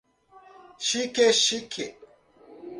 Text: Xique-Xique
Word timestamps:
Xique-Xique 0.87 1.85